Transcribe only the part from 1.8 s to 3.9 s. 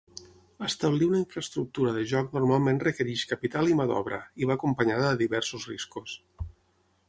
de joc normalment requereix capital i mà